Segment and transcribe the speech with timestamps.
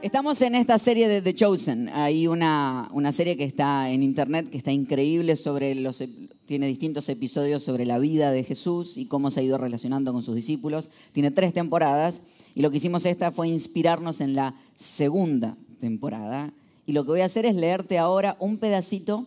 [0.00, 1.88] Estamos en esta serie de The Chosen.
[1.88, 6.00] Hay una, una serie que está en internet que está increíble sobre los
[6.46, 10.22] tiene distintos episodios sobre la vida de Jesús y cómo se ha ido relacionando con
[10.22, 10.90] sus discípulos.
[11.10, 12.22] Tiene tres temporadas
[12.54, 16.52] y lo que hicimos esta fue inspirarnos en la segunda temporada.
[16.86, 19.26] Y lo que voy a hacer es leerte ahora un pedacito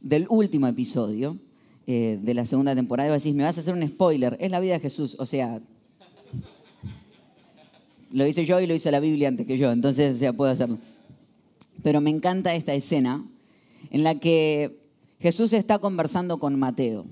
[0.00, 1.38] del último episodio
[1.86, 3.08] eh, de la segunda temporada.
[3.08, 4.36] Y decís, me vas a hacer un spoiler.
[4.40, 5.16] Es la vida de Jesús.
[5.20, 5.60] O sea,
[8.10, 9.70] lo hice yo y lo hizo la Biblia antes que yo.
[9.70, 10.78] Entonces, o sea, puedo hacerlo.
[11.82, 13.24] Pero me encanta esta escena
[13.90, 14.78] en la que
[15.20, 17.06] Jesús está conversando con Mateo.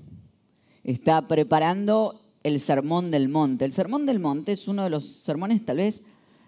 [0.83, 3.65] Está preparando el Sermón del Monte.
[3.65, 6.03] El Sermón del Monte es uno de los sermones tal vez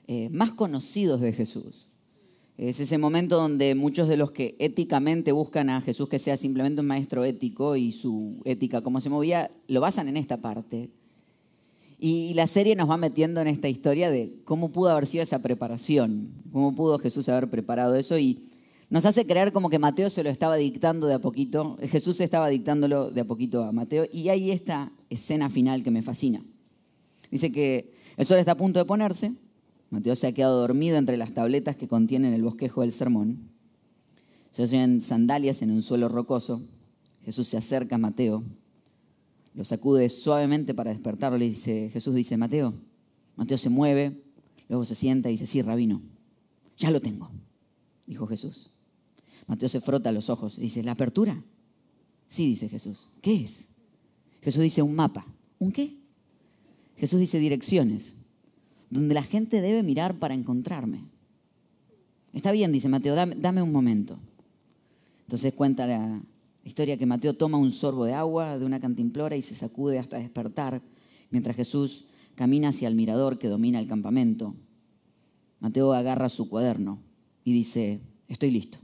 [0.07, 1.87] eh, más conocidos de Jesús.
[2.57, 6.81] Es ese momento donde muchos de los que éticamente buscan a Jesús que sea simplemente
[6.81, 10.89] un maestro ético y su ética, cómo se movía, lo basan en esta parte.
[11.99, 15.39] Y la serie nos va metiendo en esta historia de cómo pudo haber sido esa
[15.39, 18.17] preparación, cómo pudo Jesús haber preparado eso.
[18.17, 18.49] Y
[18.89, 22.47] nos hace creer como que Mateo se lo estaba dictando de a poquito, Jesús estaba
[22.47, 26.41] dictándolo de a poquito a Mateo, y hay esta escena final que me fascina.
[27.29, 29.33] Dice que el sol está a punto de ponerse,
[29.91, 33.49] Mateo se ha quedado dormido entre las tabletas que contienen el bosquejo del sermón,
[34.49, 36.61] se oyen sandalias en un suelo rocoso,
[37.23, 38.43] Jesús se acerca a Mateo,
[39.59, 42.73] lo sacude suavemente para despertarlo, le dice, Jesús dice, Mateo,
[43.35, 44.23] Mateo se mueve,
[44.69, 46.01] luego se sienta y dice, sí, rabino,
[46.77, 47.29] ya lo tengo,
[48.07, 48.69] dijo Jesús.
[49.47, 51.43] Mateo se frota los ojos y dice, ¿la apertura?
[52.25, 53.09] Sí, dice Jesús.
[53.21, 53.67] ¿Qué es?
[54.41, 55.27] Jesús dice un mapa.
[55.59, 55.93] ¿Un qué?
[56.95, 58.13] Jesús dice direcciones,
[58.89, 61.03] donde la gente debe mirar para encontrarme.
[62.31, 64.17] Está bien, dice Mateo, dame, un momento.
[65.23, 66.21] Entonces cuenta la
[66.69, 70.19] historia que Mateo toma un sorbo de agua de una cantimplora y se sacude hasta
[70.19, 70.83] despertar,
[71.31, 74.53] mientras Jesús camina hacia el mirador que domina el campamento.
[75.59, 76.99] Mateo agarra su cuaderno
[77.43, 78.77] y dice, estoy listo.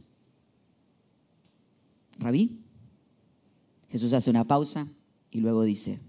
[2.18, 2.60] Rabí.
[3.90, 4.88] Jesús hace una pausa
[5.30, 6.00] y luego dice,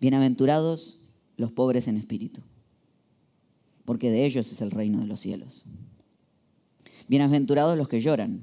[0.00, 0.98] bienaventurados
[1.36, 2.40] los pobres en espíritu,
[3.84, 5.64] porque de ellos es el reino de los cielos.
[7.08, 8.42] Bienaventurados los que lloran,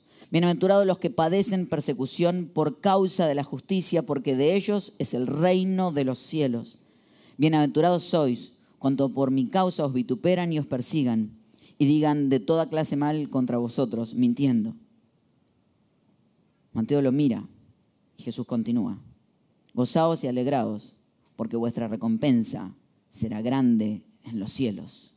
[0.31, 5.27] Bienaventurados los que padecen persecución por causa de la justicia, porque de ellos es el
[5.27, 6.79] reino de los cielos.
[7.35, 11.37] Bienaventurados sois cuando por mi causa os vituperan y os persigan
[11.77, 14.73] y digan de toda clase mal contra vosotros, mintiendo.
[16.71, 17.45] Mateo lo mira
[18.15, 18.99] y Jesús continúa.
[19.73, 20.95] Gozaos y alegraos,
[21.35, 22.73] porque vuestra recompensa
[23.09, 25.13] será grande en los cielos.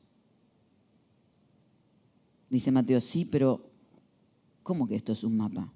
[2.51, 3.74] Dice Mateo, sí, pero
[4.65, 5.73] ¿cómo que esto es un mapa?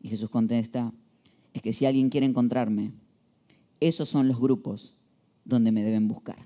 [0.00, 0.90] Y Jesús contesta,
[1.52, 2.92] es que si alguien quiere encontrarme,
[3.80, 4.94] esos son los grupos
[5.44, 6.38] donde me deben buscar.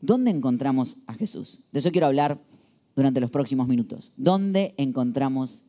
[0.00, 1.60] ¿Dónde encontramos a Jesús?
[1.72, 2.38] De eso quiero hablar
[2.94, 4.12] durante los próximos minutos.
[4.16, 5.64] ¿Dónde encontramos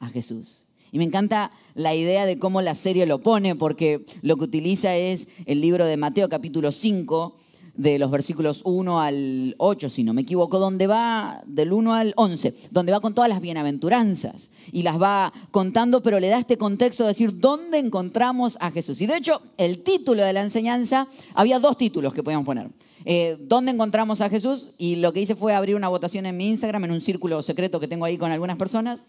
[0.00, 0.66] a Jesús?
[0.92, 4.96] Y me encanta la idea de cómo la serie lo pone, porque lo que utiliza
[4.96, 7.36] es el libro de Mateo capítulo 5,
[7.74, 12.12] de los versículos 1 al 8, si no me equivoco, donde va del 1 al
[12.16, 16.58] 11, donde va con todas las bienaventuranzas y las va contando, pero le da este
[16.58, 19.00] contexto de decir dónde encontramos a Jesús.
[19.00, 22.68] Y de hecho, el título de la enseñanza, había dos títulos que podíamos poner.
[23.04, 24.70] Eh, ¿Dónde encontramos a Jesús?
[24.76, 27.80] Y lo que hice fue abrir una votación en mi Instagram, en un círculo secreto
[27.80, 29.00] que tengo ahí con algunas personas.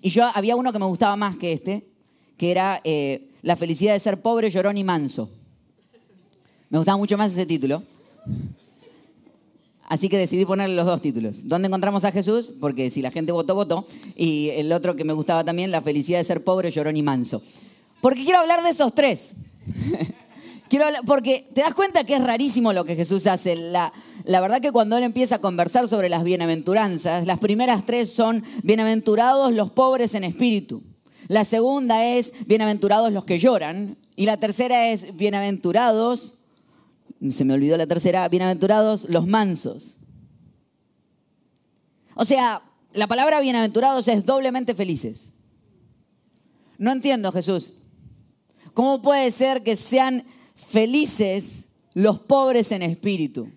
[0.00, 1.84] Y yo había uno que me gustaba más que este,
[2.36, 5.30] que era eh, La felicidad de ser pobre, llorón y manso.
[6.68, 7.82] Me gustaba mucho más ese título.
[9.90, 11.48] Así que decidí ponerle los dos títulos.
[11.48, 12.54] ¿Dónde encontramos a Jesús?
[12.60, 13.84] Porque si la gente votó, votó.
[14.16, 17.42] Y el otro que me gustaba también, La felicidad de ser pobre, llorón y manso.
[18.00, 19.32] Porque quiero hablar de esos tres.
[20.68, 23.56] quiero porque te das cuenta que es rarísimo lo que Jesús hace.
[23.56, 23.92] La,
[24.22, 28.44] la verdad que cuando él empieza a conversar sobre las bienaventuranzas, las primeras tres son
[28.62, 30.84] bienaventurados los pobres en espíritu.
[31.26, 33.96] La segunda es bienaventurados los que lloran.
[34.14, 36.34] Y la tercera es bienaventurados
[37.28, 39.98] se me olvidó la tercera, bienaventurados los mansos.
[42.14, 42.62] O sea,
[42.92, 45.32] la palabra bienaventurados es doblemente felices.
[46.78, 47.72] No entiendo, Jesús.
[48.72, 50.24] ¿Cómo puede ser que sean
[50.54, 53.50] felices los pobres en espíritu?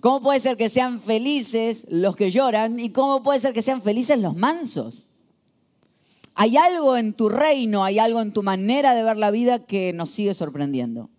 [0.00, 2.78] ¿Cómo puede ser que sean felices los que lloran?
[2.78, 5.08] ¿Y cómo puede ser que sean felices los mansos?
[6.34, 9.92] Hay algo en tu reino, hay algo en tu manera de ver la vida que
[9.92, 11.10] nos sigue sorprendiendo.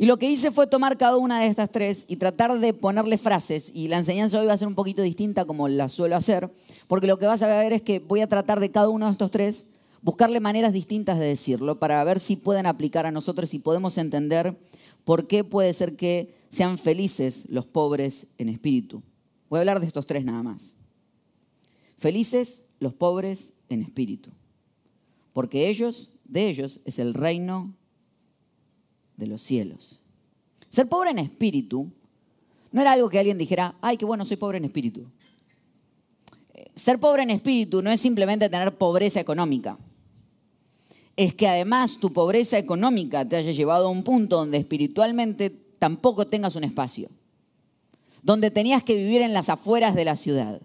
[0.00, 3.18] Y lo que hice fue tomar cada una de estas tres y tratar de ponerle
[3.18, 3.70] frases.
[3.74, 6.50] Y la enseñanza hoy va a ser un poquito distinta como la suelo hacer,
[6.88, 9.12] porque lo que vas a ver es que voy a tratar de cada uno de
[9.12, 9.66] estos tres
[10.00, 14.56] buscarle maneras distintas de decirlo para ver si pueden aplicar a nosotros y podemos entender
[15.04, 19.02] por qué puede ser que sean felices los pobres en espíritu.
[19.50, 20.72] Voy a hablar de estos tres nada más.
[21.98, 24.30] Felices los pobres en espíritu,
[25.34, 27.74] porque ellos, de ellos, es el reino
[29.20, 30.00] de los cielos.
[30.70, 31.92] Ser pobre en espíritu
[32.72, 35.06] no era algo que alguien dijera, ay, qué bueno, soy pobre en espíritu.
[36.74, 39.78] Ser pobre en espíritu no es simplemente tener pobreza económica.
[41.16, 46.26] Es que además tu pobreza económica te haya llevado a un punto donde espiritualmente tampoco
[46.26, 47.10] tengas un espacio.
[48.22, 50.60] Donde tenías que vivir en las afueras de la ciudad.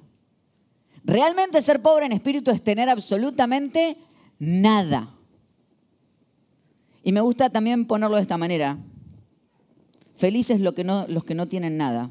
[1.03, 3.97] Realmente ser pobre en espíritu es tener absolutamente
[4.39, 5.14] nada.
[7.05, 8.79] Y me gusta también ponerlo de esta manera.
[10.15, 12.09] Felices los que no, los que no tienen nada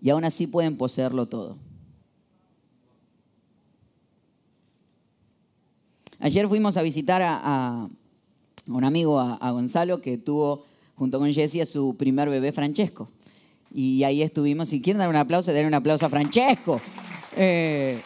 [0.00, 1.58] y aún así pueden poseerlo todo.
[6.18, 7.90] Ayer fuimos a visitar a,
[8.66, 10.64] un amigo, a, Gonzalo, que tuvo
[10.94, 13.10] junto con Jessie a su primer bebé Francesco.
[13.70, 14.70] Y ahí estuvimos.
[14.70, 16.80] Si quieren dar un aplauso, den un aplauso a Francesco.
[17.36, 18.00] Eh,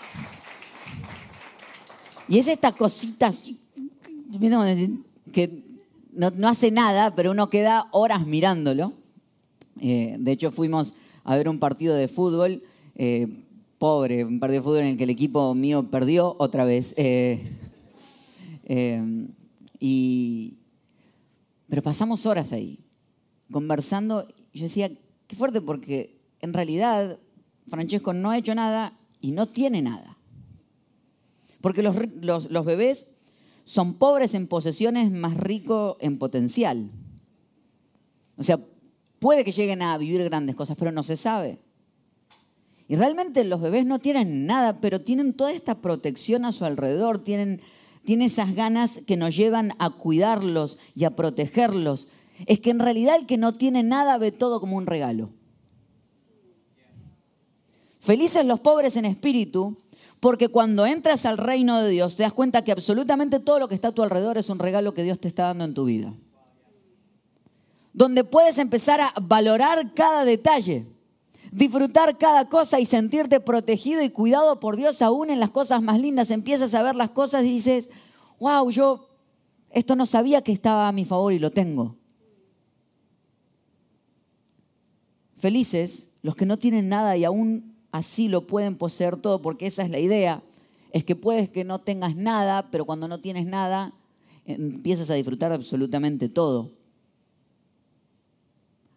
[2.26, 3.30] y es esta cosita
[5.32, 5.69] que
[6.12, 8.92] no, hace nada, pero uno queda horas mirándolo.
[9.80, 12.62] Eh, de hecho, fuimos a ver un partido de fútbol,
[12.96, 13.28] eh,
[13.78, 16.94] pobre, un partido de fútbol en el que el equipo mío perdió otra vez.
[16.96, 17.40] Eh,
[19.78, 20.58] y,
[21.68, 22.78] pero pasamos horas ahí,
[23.50, 24.26] conversando.
[24.52, 24.90] Yo decía,
[25.26, 27.18] qué fuerte, porque en realidad
[27.68, 30.16] Francesco no ha hecho nada y no tiene nada.
[31.60, 33.09] Porque los, los bebés
[33.70, 36.90] son pobres en posesiones, más ricos en potencial.
[38.36, 38.58] O sea,
[39.20, 41.60] puede que lleguen a vivir grandes cosas, pero no se sabe.
[42.88, 47.22] Y realmente los bebés no tienen nada, pero tienen toda esta protección a su alrededor,
[47.22, 47.60] tienen,
[48.04, 52.08] tienen esas ganas que nos llevan a cuidarlos y a protegerlos.
[52.46, 55.30] Es que en realidad el que no tiene nada ve todo como un regalo.
[58.00, 59.78] Felices los pobres en espíritu,
[60.20, 63.74] porque cuando entras al reino de Dios te das cuenta que absolutamente todo lo que
[63.74, 66.12] está a tu alrededor es un regalo que Dios te está dando en tu vida.
[67.94, 70.86] Donde puedes empezar a valorar cada detalle,
[71.50, 75.98] disfrutar cada cosa y sentirte protegido y cuidado por Dios aún en las cosas más
[75.98, 76.30] lindas.
[76.30, 77.88] Empiezas a ver las cosas y dices,
[78.38, 79.08] wow, yo
[79.70, 81.96] esto no sabía que estaba a mi favor y lo tengo.
[85.38, 89.82] Felices los que no tienen nada y aún así lo pueden poseer todo, porque esa
[89.82, 90.42] es la idea.
[90.92, 93.92] Es que puedes que no tengas nada, pero cuando no tienes nada,
[94.44, 96.72] empiezas a disfrutar absolutamente todo.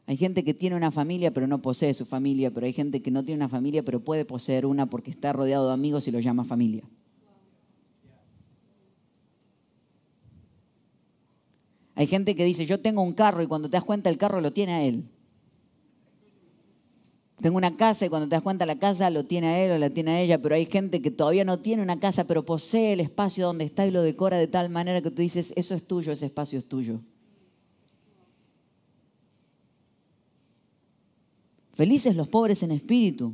[0.05, 3.11] Hay gente que tiene una familia pero no posee su familia, pero hay gente que
[3.11, 6.19] no tiene una familia pero puede poseer una porque está rodeado de amigos y lo
[6.19, 6.83] llama familia.
[11.95, 14.41] Hay gente que dice, yo tengo un carro y cuando te das cuenta el carro
[14.41, 15.05] lo tiene a él.
[17.41, 19.77] Tengo una casa y cuando te das cuenta la casa lo tiene a él o
[19.77, 22.93] la tiene a ella, pero hay gente que todavía no tiene una casa, pero posee
[22.93, 25.87] el espacio donde está y lo decora de tal manera que tú dices, eso es
[25.87, 26.99] tuyo, ese espacio es tuyo.
[31.73, 33.33] Felices los pobres en espíritu,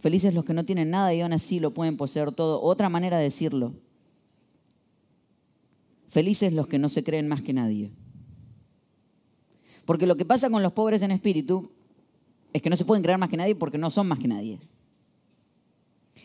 [0.00, 2.62] felices los que no tienen nada y aún así lo pueden poseer todo.
[2.62, 3.74] Otra manera de decirlo,
[6.08, 7.92] felices los que no se creen más que nadie.
[9.84, 11.70] Porque lo que pasa con los pobres en espíritu
[12.52, 14.58] es que no se pueden creer más que nadie porque no son más que nadie.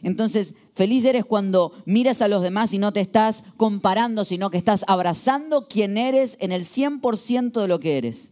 [0.02, 4.58] Entonces, feliz eres cuando miras a los demás y no te estás comparando, sino que
[4.58, 8.32] estás abrazando quien eres en el 100% de lo que eres.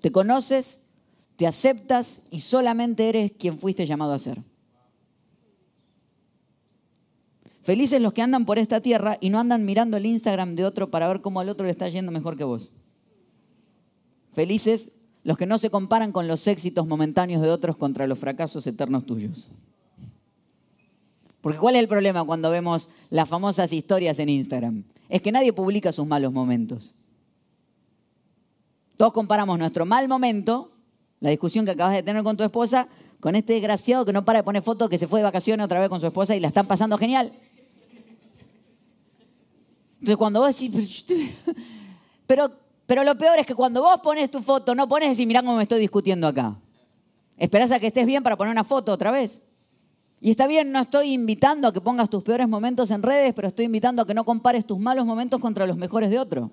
[0.00, 0.80] Te conoces,
[1.36, 4.42] te aceptas y solamente eres quien fuiste llamado a ser.
[7.62, 10.90] Felices los que andan por esta tierra y no andan mirando el Instagram de otro
[10.90, 12.70] para ver cómo al otro le está yendo mejor que vos.
[14.34, 14.92] Felices
[15.24, 19.06] los que no se comparan con los éxitos momentáneos de otros contra los fracasos eternos
[19.06, 19.50] tuyos.
[21.40, 24.84] Porque ¿cuál es el problema cuando vemos las famosas historias en Instagram?
[25.08, 26.94] Es que nadie publica sus malos momentos.
[28.96, 30.70] Todos comparamos nuestro mal momento,
[31.20, 32.86] la discusión que acabas de tener con tu esposa,
[33.20, 35.80] con este desgraciado que no para de poner fotos que se fue de vacaciones otra
[35.80, 37.32] vez con su esposa y la están pasando genial.
[39.94, 41.06] Entonces cuando vos decís,
[42.26, 42.50] pero,
[42.86, 45.56] pero lo peor es que cuando vos pones tu foto, no pones decir, mirá cómo
[45.56, 46.56] me estoy discutiendo acá.
[47.36, 49.42] Esperás a que estés bien para poner una foto otra vez.
[50.20, 53.48] Y está bien, no estoy invitando a que pongas tus peores momentos en redes, pero
[53.48, 56.50] estoy invitando a que no compares tus malos momentos contra los mejores de otro.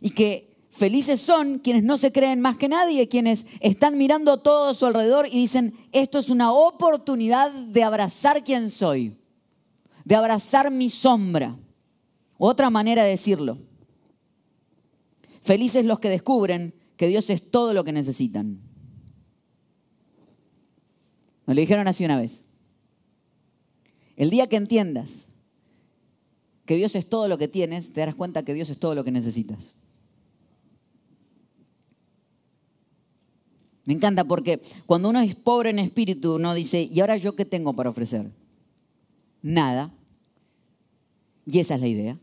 [0.00, 4.70] Y que felices son quienes no se creen más que nadie, quienes están mirando todo
[4.70, 9.16] a su alrededor y dicen, esto es una oportunidad de abrazar quien soy,
[10.04, 11.56] de abrazar mi sombra.
[12.38, 13.58] Otra manera de decirlo.
[15.42, 18.60] Felices los que descubren que Dios es todo lo que necesitan.
[21.46, 22.44] Me lo dijeron así una vez.
[24.16, 25.28] El día que entiendas
[26.64, 29.04] que Dios es todo lo que tienes, te darás cuenta que Dios es todo lo
[29.04, 29.74] que necesitas.
[33.84, 37.44] Me encanta porque cuando uno es pobre en espíritu, uno dice, ¿y ahora yo qué
[37.44, 38.30] tengo para ofrecer?
[39.42, 39.92] Nada.
[41.46, 42.18] Y esa es la idea.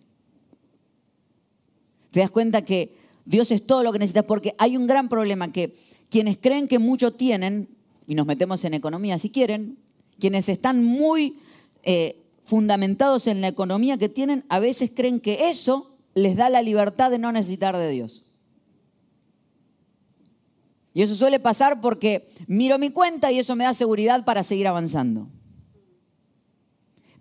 [2.12, 5.51] Te das cuenta que Dios es todo lo que necesitas porque hay un gran problema
[5.51, 5.75] que
[6.10, 7.70] quienes creen que mucho tienen
[8.06, 9.77] y nos metemos en economía si quieren,
[10.20, 11.38] quienes están muy
[11.84, 16.62] eh, fundamentados en la economía que tienen, a veces creen que eso les da la
[16.62, 18.24] libertad de no necesitar de Dios.
[20.94, 24.68] Y eso suele pasar porque miro mi cuenta y eso me da seguridad para seguir
[24.68, 25.30] avanzando.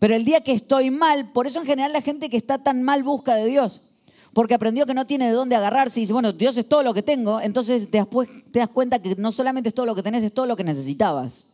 [0.00, 2.82] Pero el día que estoy mal, por eso en general la gente que está tan
[2.82, 3.82] mal busca de Dios
[4.32, 6.94] porque aprendió que no tiene de dónde agarrarse y dice, bueno, Dios es todo lo
[6.94, 10.32] que tengo, entonces te das, cuenta que no solamente es todo lo que tenés, es
[10.32, 11.44] todo lo que necesitabas.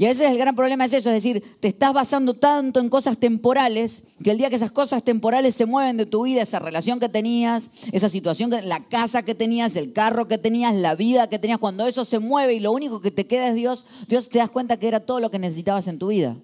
[0.00, 2.88] Y a veces el gran problema es eso, es decir, te estás basando tanto en
[2.88, 6.60] cosas temporales que el día que esas cosas temporales se mueven de tu vida, esa
[6.60, 11.28] relación que tenías, esa situación, la casa que tenías, el carro que tenías, la vida
[11.28, 14.28] que tenías, cuando eso se mueve y lo único que te queda es Dios, Dios
[14.28, 16.36] te das cuenta que era todo lo que necesitabas en tu vida.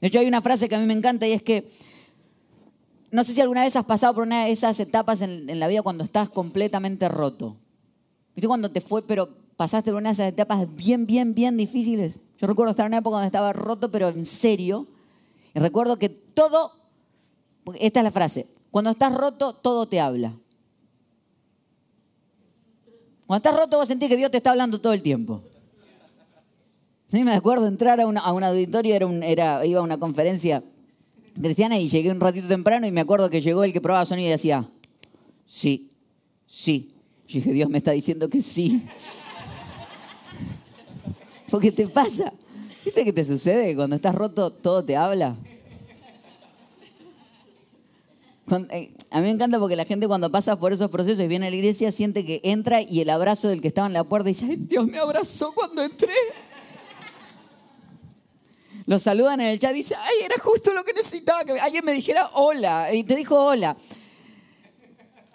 [0.00, 1.70] De hecho, hay una frase que a mí me encanta y es que
[3.12, 5.82] no sé si alguna vez has pasado por una de esas etapas en, la vida
[5.82, 7.56] cuando estás completamente roto.
[8.34, 12.20] ¿Viste cuando te fue, pero pasaste por una de esas etapas bien, bien, bien difíciles?
[12.40, 14.86] Yo recuerdo estar en una época donde estaba roto, pero en serio.
[15.54, 16.72] Y recuerdo que todo,
[17.78, 20.32] esta es la frase, cuando estás roto, todo te habla.
[23.26, 25.42] Cuando estás roto, vos sentís que Dios te está hablando todo el tiempo.
[27.10, 30.64] Sí, me acuerdo entrar a, un auditorio, era, era, iba a una conferencia
[31.40, 34.28] cristiana y llegué un ratito temprano y me acuerdo que llegó el que probaba sonido
[34.28, 34.68] y decía,
[35.44, 35.90] sí,
[36.46, 36.94] sí.
[37.28, 38.82] Yo dije, Dios me está diciendo que sí.
[41.50, 42.32] Porque te pasa.
[42.84, 43.76] ¿Viste qué te sucede?
[43.76, 45.36] Cuando estás roto, todo te habla.
[48.70, 51.46] Eh, a mí me encanta porque la gente cuando pasa por esos procesos y viene
[51.46, 54.28] a la iglesia siente que entra y el abrazo del que estaba en la puerta
[54.28, 56.12] dice, Ay, Dios me abrazó cuando entré.
[58.86, 61.92] Lo saludan en el chat dice, ay, era justo lo que necesitaba, que alguien me
[61.92, 62.92] dijera hola.
[62.92, 63.76] Y te dijo hola.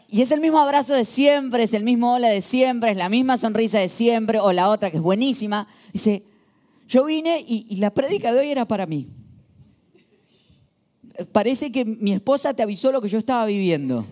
[0.09, 3.09] Y es el mismo abrazo de siempre, es el mismo hola de siempre, es la
[3.09, 5.67] misma sonrisa de siempre, o la otra que es buenísima.
[5.91, 6.23] Dice,
[6.87, 9.07] yo vine y, la prédica de hoy era para mí.
[11.31, 14.05] Parece que mi esposa te avisó lo que yo estaba viviendo.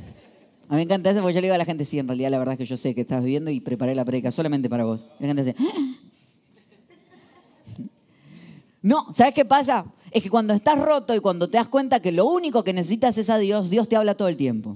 [0.67, 2.31] A mí me encanta eso porque yo le digo a la gente, sí, en realidad
[2.31, 4.83] la verdad es que yo sé que estás viviendo y preparé la prédica solamente para
[4.83, 5.05] vos.
[5.19, 5.95] Y la gente dice, ah,
[8.85, 9.83] no, ¿sabes qué pasa?
[10.11, 13.17] Es que cuando estás roto y cuando te das cuenta que lo único que necesitas
[13.17, 14.75] es a Dios, Dios te habla todo el tiempo.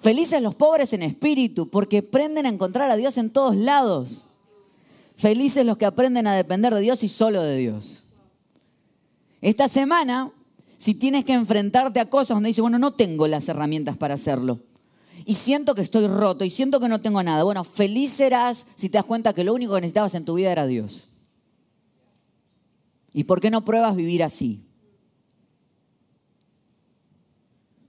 [0.00, 4.24] Felices los pobres en espíritu, porque aprenden a encontrar a Dios en todos lados.
[5.14, 8.02] Felices los que aprenden a depender de Dios y solo de Dios.
[9.40, 10.32] Esta semana,
[10.76, 14.58] si tienes que enfrentarte a cosas donde dices, bueno, no tengo las herramientas para hacerlo,
[15.24, 18.88] y siento que estoy roto y siento que no tengo nada, bueno, feliz serás si
[18.88, 21.13] te das cuenta que lo único que necesitabas en tu vida era Dios.
[23.14, 24.66] ¿Y por qué no pruebas vivir así?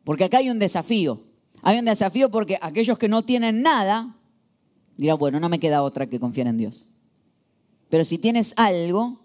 [0.03, 1.23] Porque acá hay un desafío.
[1.63, 4.15] Hay un desafío porque aquellos que no tienen nada
[4.95, 6.87] dirán, bueno, no me queda otra que confiar en Dios.
[7.89, 9.19] Pero si tienes algo,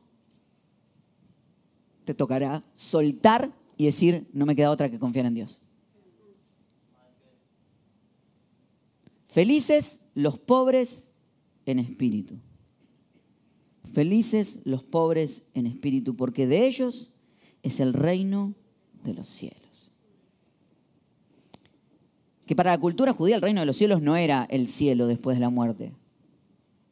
[2.06, 5.60] te tocará soltar y decir, no me queda otra que confiar en Dios.
[9.28, 11.10] Felices los pobres
[11.66, 12.36] en espíritu.
[13.92, 17.12] Felices los pobres en espíritu, porque de ellos
[17.62, 18.54] es el reino
[19.04, 19.90] de los cielos.
[22.46, 25.36] Que para la cultura judía el reino de los cielos no era el cielo después
[25.36, 25.92] de la muerte,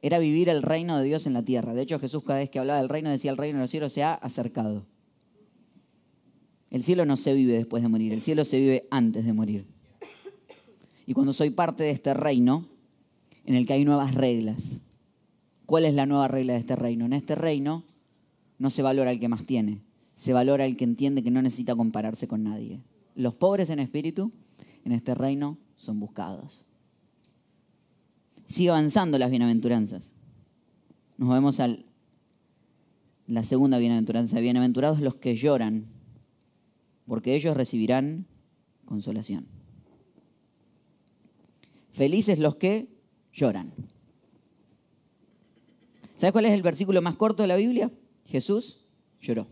[0.02, 1.74] era vivir el reino de Dios en la tierra.
[1.74, 3.92] De hecho Jesús cada vez que hablaba del reino decía el reino de los cielos
[3.92, 4.86] se ha acercado.
[6.70, 9.66] El cielo no se vive después de morir, el cielo se vive antes de morir.
[11.06, 12.66] Y cuando soy parte de este reino,
[13.48, 14.82] en el que hay nuevas reglas.
[15.68, 17.04] ¿Cuál es la nueva regla de este reino?
[17.04, 17.84] En este reino
[18.58, 19.82] no se valora el que más tiene,
[20.14, 22.80] se valora el que entiende que no necesita compararse con nadie.
[23.14, 24.32] Los pobres en espíritu
[24.86, 26.64] en este reino son buscados.
[28.46, 30.14] Sigue avanzando las bienaventuranzas.
[31.18, 31.68] Nos vemos a
[33.26, 34.40] la segunda bienaventuranza.
[34.40, 35.84] Bienaventurados los que lloran,
[37.06, 38.24] porque ellos recibirán
[38.86, 39.46] consolación.
[41.90, 42.88] Felices los que
[43.34, 43.74] lloran.
[46.18, 47.92] ¿Sabes cuál es el versículo más corto de la Biblia?
[48.26, 48.80] Jesús
[49.20, 49.46] lloró.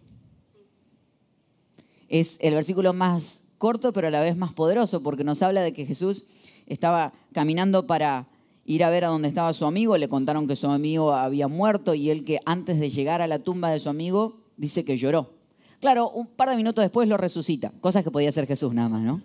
[2.09, 5.73] Es el versículo más corto, pero a la vez más poderoso, porque nos habla de
[5.73, 6.25] que Jesús
[6.67, 8.27] estaba caminando para
[8.65, 11.95] ir a ver a dónde estaba su amigo, le contaron que su amigo había muerto
[11.95, 15.31] y él que antes de llegar a la tumba de su amigo dice que lloró.
[15.79, 19.03] Claro, un par de minutos después lo resucita, cosas que podía hacer Jesús nada más,
[19.03, 19.23] ¿no?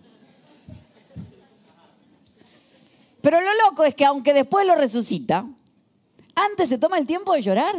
[3.21, 5.47] Pero lo loco es que aunque después lo resucita,
[6.35, 7.75] antes se toma el tiempo de llorar,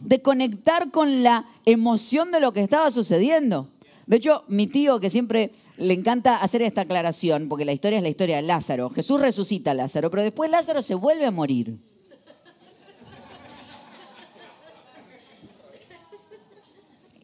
[0.00, 3.68] de conectar con la emoción de lo que estaba sucediendo.
[4.06, 8.02] De hecho, mi tío, que siempre le encanta hacer esta aclaración, porque la historia es
[8.02, 8.88] la historia de Lázaro.
[8.90, 11.76] Jesús resucita a Lázaro, pero después Lázaro se vuelve a morir.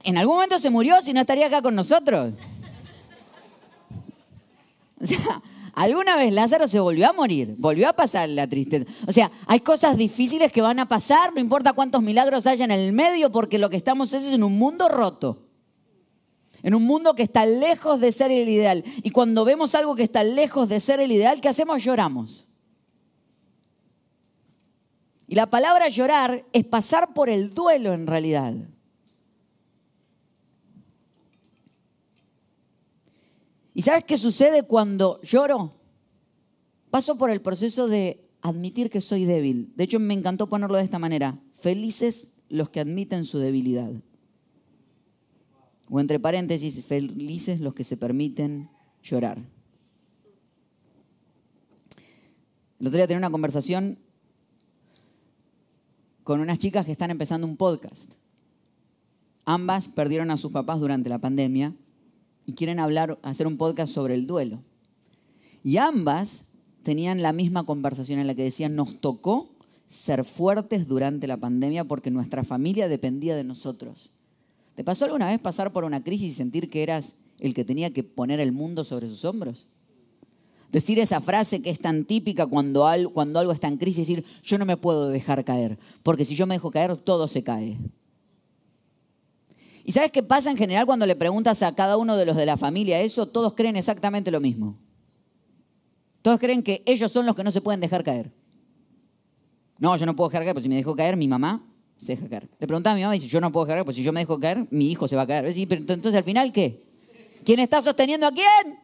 [0.05, 2.35] En algún momento se murió, si no estaría acá con nosotros.
[5.01, 5.43] O sea,
[5.83, 8.87] alguna vez Lázaro se volvió a morir, volvió a pasar la tristeza.
[9.07, 12.71] O sea, hay cosas difíciles que van a pasar, no importa cuántos milagros haya en
[12.71, 15.49] el medio, porque lo que estamos es en un mundo roto
[16.63, 18.85] en un mundo que está lejos de ser el ideal.
[19.03, 21.83] Y cuando vemos algo que está lejos de ser el ideal, ¿qué hacemos?
[21.83, 22.47] Lloramos.
[25.27, 28.55] Y la palabra llorar es pasar por el duelo en realidad.
[33.75, 35.75] ¿Y sabes qué sucede cuando lloro?
[36.91, 39.73] Paso por el proceso de admitir que soy débil.
[39.77, 41.39] De hecho, me encantó ponerlo de esta manera.
[41.55, 43.91] Felices los que admiten su debilidad.
[45.89, 48.69] O entre paréntesis, felices los que se permiten
[49.03, 49.39] llorar.
[52.79, 53.99] El otro día tenía una conversación
[56.25, 58.15] con unas chicas que están empezando un podcast.
[59.45, 61.75] Ambas perdieron a sus papás durante la pandemia
[62.47, 64.63] y quieren hablar, hacer un podcast sobre el duelo.
[65.65, 66.47] Y ambas
[66.83, 69.51] tenían la misma conversación en la que decían, nos tocó
[69.87, 74.11] ser fuertes durante la pandemia porque nuestra familia dependía de nosotros.
[74.75, 77.93] ¿Te pasó alguna vez pasar por una crisis y sentir que eras el que tenía
[77.93, 79.67] que poner el mundo sobre sus hombros?
[80.73, 84.25] Decir esa frase que es tan típica cuando algo, cuando algo está en crisis, decir,
[84.43, 87.77] yo no me puedo dejar caer, porque si yo me dejo caer, todo se cae.
[89.85, 92.47] ¿Y sabes qué pasa en general cuando le preguntas a cada uno de los de
[92.47, 93.27] la familia eso?
[93.27, 94.79] Todos creen exactamente lo mismo.
[96.23, 98.31] Todos creen que ellos son los que no se pueden dejar caer.
[99.81, 101.65] No, yo no puedo dejar caer, porque si me dejo caer, mi mamá
[101.99, 102.49] se deja caer.
[102.61, 104.21] Le preguntaba a mi mamá y dice, yo no puedo caer, pues si yo me
[104.21, 105.47] dejo caer, mi hijo se va a caer.
[105.47, 106.81] entonces al final, ¿qué?
[107.45, 108.79] ¿Quién está sosteniendo a quién?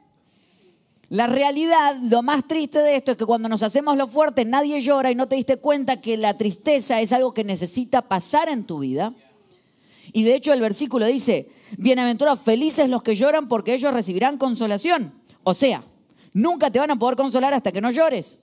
[1.11, 4.80] La realidad, lo más triste de esto es que cuando nos hacemos lo fuerte, nadie
[4.80, 8.64] llora y no te diste cuenta que la tristeza es algo que necesita pasar en
[8.64, 9.14] tu vida.
[10.12, 15.12] Y de hecho el versículo dice, bienaventurados, felices los que lloran porque ellos recibirán consolación.
[15.44, 15.83] O sea,
[16.33, 18.40] nunca te van a poder consolar hasta que no llores.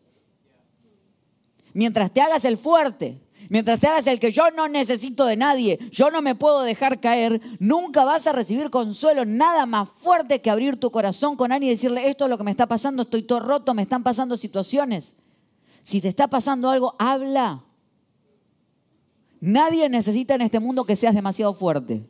[1.73, 5.77] Mientras te hagas el fuerte, Mientras te hagas el que yo no necesito de nadie,
[5.91, 10.49] yo no me puedo dejar caer, nunca vas a recibir consuelo, nada más fuerte que
[10.49, 13.23] abrir tu corazón con alguien y decirle, esto es lo que me está pasando, estoy
[13.23, 15.15] todo roto, me están pasando situaciones.
[15.83, 17.64] Si te está pasando algo, habla.
[19.41, 22.05] Nadie necesita en este mundo que seas demasiado fuerte.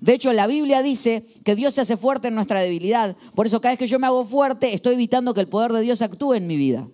[0.00, 3.16] De hecho, la Biblia dice que Dios se hace fuerte en nuestra debilidad.
[3.34, 5.82] Por eso cada vez que yo me hago fuerte, estoy evitando que el poder de
[5.82, 6.88] Dios actúe en mi vida.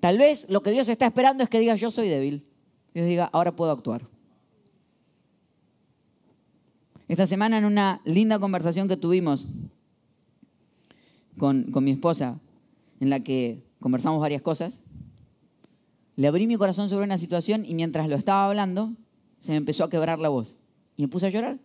[0.00, 2.46] Tal vez lo que Dios está esperando es que diga yo soy débil.
[2.94, 4.06] Dios diga, ahora puedo actuar.
[7.08, 9.44] Esta semana en una linda conversación que tuvimos
[11.38, 12.40] con, con mi esposa,
[13.00, 14.82] en la que conversamos varias cosas,
[16.16, 18.92] le abrí mi corazón sobre una situación y mientras lo estaba hablando,
[19.38, 20.58] se me empezó a quebrar la voz
[20.96, 21.58] y me puse a llorar.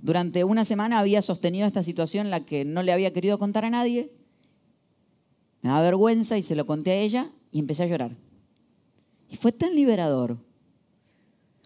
[0.00, 3.70] Durante una semana había sostenido esta situación la que no le había querido contar a
[3.70, 4.12] nadie
[5.62, 8.16] me daba vergüenza y se lo conté a ella y empecé a llorar.
[9.28, 10.38] Y fue tan liberador.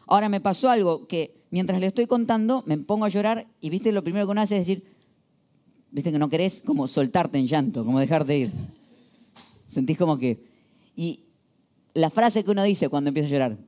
[0.06, 3.92] Ahora me pasó algo que mientras le estoy contando me pongo a llorar y viste
[3.92, 4.84] lo primero que uno hace es decir,
[5.90, 8.52] viste que no querés como soltarte en llanto, como dejar de ir.
[9.66, 10.50] Sentís como que...
[10.96, 11.20] Y
[11.94, 13.58] la frase que uno dice cuando empieza a llorar,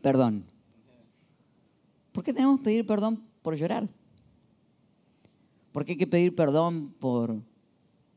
[0.00, 0.44] perdón.
[2.12, 3.88] ¿Por qué tenemos que pedir perdón por llorar?
[5.72, 7.40] ¿Por qué hay que pedir perdón por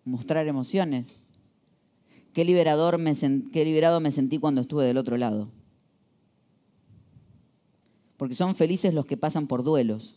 [0.03, 1.19] mostrar emociones?
[2.33, 3.13] Qué, liberador me
[3.53, 5.47] liberado me sentí cuando estuve del otro lado.
[8.17, 10.15] Porque son felices los que pasan por duelos.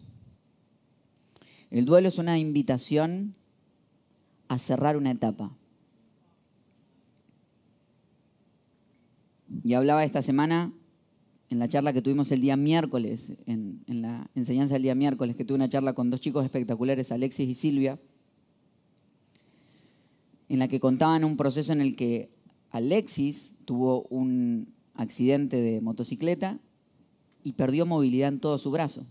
[1.70, 3.34] El duelo es una invitación
[4.48, 5.52] a cerrar una etapa.
[9.64, 10.72] Y hablaba esta semana
[11.50, 15.44] en la charla que tuvimos el día miércoles, en, la enseñanza del día miércoles, que
[15.44, 17.98] tuve una charla con dos chicos espectaculares, Alexis y Silvia,
[20.48, 22.30] en la que contaban un proceso en el que
[22.70, 26.58] Alexis tuvo un accidente de motocicleta
[27.42, 29.06] y perdió movilidad en todo su brazo.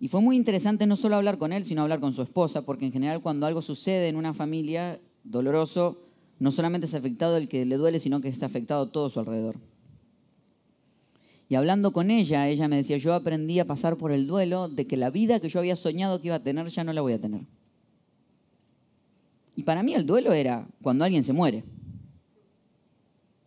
[0.00, 2.86] Y fue muy interesante no solo hablar con él, sino hablar con su esposa, porque
[2.86, 6.07] en general cuando algo sucede en una familia doloroso,
[6.38, 9.56] no solamente es afectado el que le duele, sino que está afectado todo su alrededor.
[11.48, 14.86] Y hablando con ella, ella me decía, yo aprendí a pasar por el duelo de
[14.86, 17.14] que la vida que yo había soñado que iba a tener ya no la voy
[17.14, 17.42] a tener.
[19.56, 21.64] Y para mí el duelo era cuando alguien se muere.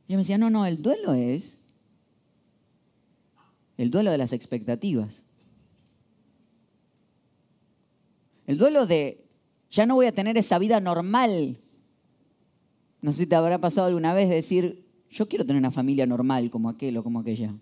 [0.09, 1.59] Yo me decía, no, no, el duelo es
[3.77, 5.23] el duelo de las expectativas.
[8.45, 9.25] El duelo de
[9.69, 11.60] ya no voy a tener esa vida normal.
[13.01, 16.49] No sé si te habrá pasado alguna vez decir, yo quiero tener una familia normal
[16.51, 17.53] como aquel o como aquella.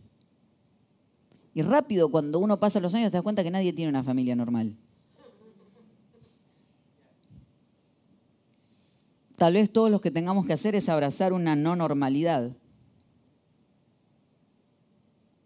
[1.53, 4.35] Y rápido, cuando uno pasa los años, te das cuenta que nadie tiene una familia
[4.35, 4.75] normal.
[9.35, 12.51] Tal vez todos los que tengamos que hacer es abrazar una no normalidad.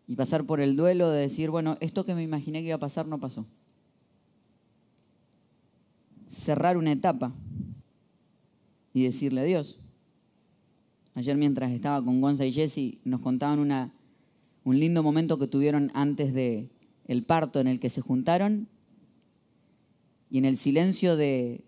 [0.07, 2.79] Y pasar por el duelo de decir, bueno, esto que me imaginé que iba a
[2.79, 3.45] pasar no pasó.
[6.27, 7.31] Cerrar una etapa
[8.93, 9.82] y decirle adiós.
[11.15, 13.91] Ayer mientras estaba con Gonza y Jesse nos contaban
[14.63, 16.69] un lindo momento que tuvieron antes de
[17.27, 18.67] parto en el que se juntaron
[20.29, 21.63] y en el silencio de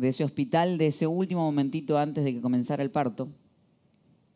[0.00, 3.28] ese hospital, de ese último momentito antes de que comenzara el parto,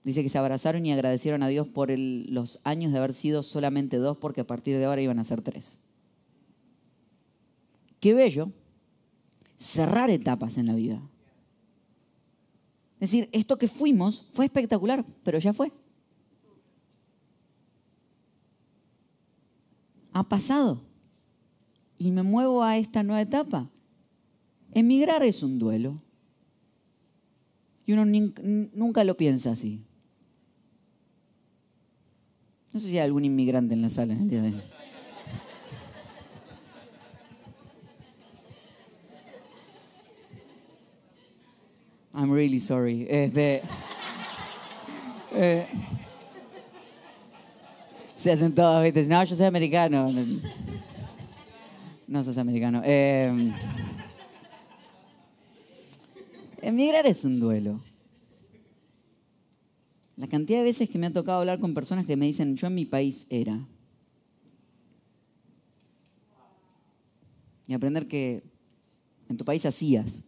[0.04, 3.96] dice que se abrazaron y agradecieron a Dios por los años de haber sido solamente
[3.96, 5.78] dos, porque a partir de ahora iban a ser tres.
[7.98, 8.52] Qué bello
[9.56, 11.00] cerrar etapas en la vida.
[12.98, 15.72] Es decir, esto que fuimos fue espectacular, pero ya fue.
[20.16, 20.80] ha pasado
[21.98, 23.68] y me muevo a esta nueva etapa.
[24.72, 26.00] Emigrar es un duelo.
[27.84, 29.84] Y uno nunca lo piensa así.
[32.72, 34.62] No sé si hay algún inmigrante en la sala en el día de hoy.
[42.16, 43.06] I'm really sorry.
[43.10, 43.60] Este,
[45.34, 45.66] eh,
[48.16, 49.04] se hacen todos, ¿viste?
[49.06, 50.10] No, yo soy americano.
[52.08, 52.80] No sos americano.
[52.86, 53.52] Eh,
[56.62, 57.82] emigrar es un duelo.
[60.16, 62.68] La cantidad de veces que me ha tocado hablar con personas que me dicen, yo
[62.68, 63.60] en mi país era.
[67.66, 68.42] Y aprender que
[69.28, 70.24] en tu país hacías.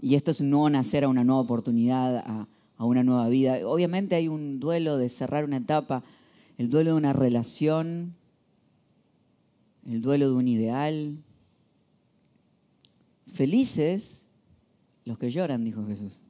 [0.00, 3.58] Y esto es no nacer a una nueva oportunidad, a, a una nueva vida.
[3.66, 6.02] Obviamente hay un duelo de cerrar una etapa,
[6.58, 8.14] el duelo de una relación,
[9.86, 11.16] el duelo de un ideal.
[13.32, 14.24] Felices
[15.04, 16.20] los que lloran, dijo Jesús.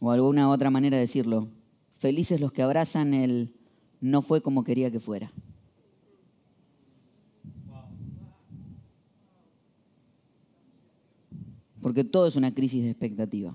[0.00, 1.48] O alguna otra manera de decirlo,
[1.92, 3.54] felices los que abrazan el
[4.00, 5.30] no fue como quería que fuera.
[11.80, 13.54] Porque todo es una crisis de expectativa.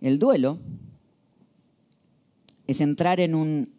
[0.00, 0.58] El duelo
[2.66, 3.72] es entrar en un,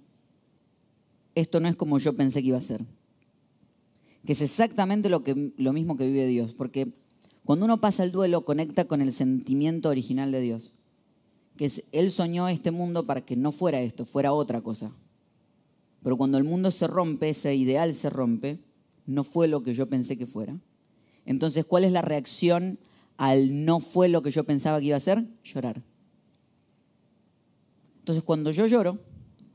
[1.35, 2.83] esto no es como yo pensé que iba a ser,
[4.25, 6.91] que es exactamente lo, que, lo mismo que vive Dios, porque
[7.45, 10.73] cuando uno pasa el duelo conecta con el sentimiento original de Dios,
[11.55, 14.91] que es, Él soñó este mundo para que no fuera esto, fuera otra cosa.
[16.03, 18.59] Pero cuando el mundo se rompe, ese ideal se rompe,
[19.07, 20.59] no fue lo que yo pensé que fuera.
[21.25, 22.77] Entonces, ¿cuál es la reacción
[23.15, 25.25] al no fue lo que yo pensaba que iba a ser?
[25.43, 25.81] Llorar.
[27.99, 28.99] Entonces, cuando yo lloro,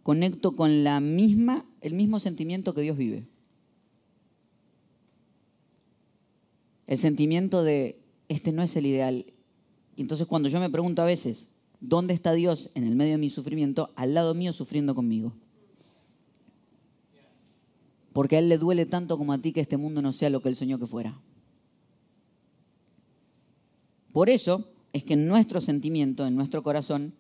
[0.02, 3.28] conecto con la misma, el mismo sentimiento que Dios vive.
[6.86, 9.26] El sentimiento de, este no es el ideal.
[9.96, 13.30] Entonces, cuando yo me pregunto a veces, ¿dónde está Dios en el medio de mi
[13.30, 13.92] sufrimiento?
[13.96, 15.34] Al lado mío sufriendo conmigo
[18.12, 20.42] porque a Él le duele tanto como a ti que este mundo no sea lo
[20.42, 21.18] que Él soñó que fuera.
[24.12, 27.14] Por eso es que en nuestro sentimiento, en nuestro corazón,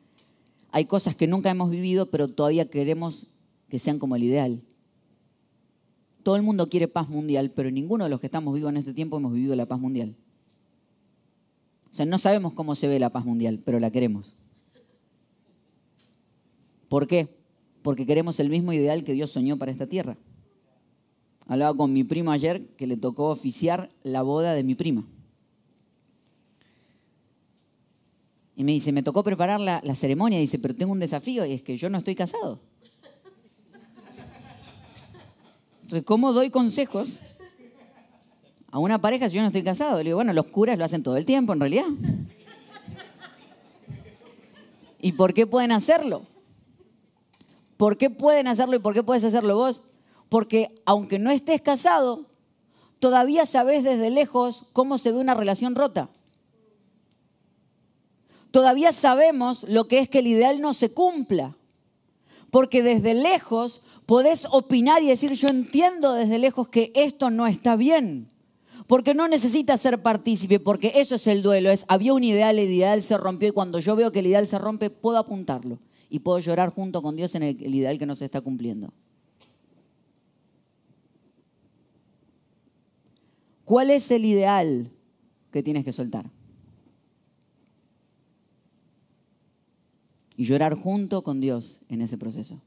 [0.70, 3.26] hay cosas que nunca hemos vivido, pero todavía queremos
[3.68, 4.62] que sean como el ideal.
[6.22, 8.94] Todo el mundo quiere paz mundial, pero ninguno de los que estamos vivos en este
[8.94, 10.14] tiempo hemos vivido la paz mundial.
[11.90, 14.34] O sea, no sabemos cómo se ve la paz mundial, pero la queremos.
[16.88, 17.34] ¿Por qué?
[17.82, 20.16] Porque queremos el mismo ideal que Dios soñó para esta tierra.
[21.46, 25.04] Hablaba con mi primo ayer que le tocó oficiar la boda de mi prima.
[28.54, 30.38] Y me dice, me tocó preparar la, la ceremonia.
[30.38, 32.60] Dice, pero tengo un desafío y es que yo no estoy casado.
[35.82, 37.18] Entonces, ¿cómo doy consejos
[38.70, 39.98] a una pareja si yo no estoy casado?
[39.98, 41.86] Le digo, bueno, los curas lo hacen todo el tiempo, en realidad.
[45.02, 46.22] ¿Y por qué pueden hacerlo?
[47.76, 49.82] ¿Por qué pueden hacerlo y por qué puedes hacerlo vos?
[50.32, 52.24] Porque aunque no estés casado,
[53.00, 56.08] todavía sabes desde lejos cómo se ve una relación rota.
[58.50, 61.54] Todavía sabemos lo que es que el ideal no se cumpla.
[62.50, 67.76] Porque desde lejos podés opinar y decir, yo entiendo desde lejos que esto no está
[67.76, 68.30] bien.
[68.86, 71.70] Porque no necesitas ser partícipe, porque eso es el duelo.
[71.70, 74.46] Es, había un ideal, el ideal se rompió y cuando yo veo que el ideal
[74.46, 78.06] se rompe, puedo apuntarlo y puedo llorar junto con Dios en el, el ideal que
[78.06, 78.94] no se está cumpliendo.
[83.64, 84.90] ¿Cuál es el ideal
[85.50, 86.30] que tienes que soltar?
[90.36, 92.60] Y llorar junto con Dios en ese proceso.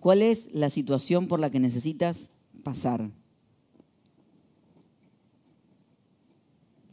[0.00, 2.30] ¿Cuál es la situación por la que necesitas
[2.62, 3.10] pasar?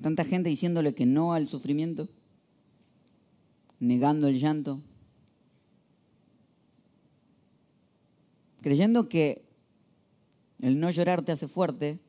[0.01, 2.09] Tanta gente diciéndole que no al sufrimiento,
[3.79, 4.81] negando el llanto,
[8.61, 9.44] creyendo que
[10.61, 11.99] el no llorar te hace fuerte,